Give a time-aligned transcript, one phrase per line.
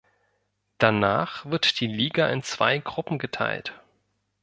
[0.79, 3.79] Danach wird die Liga in zwei Gruppen geteilt.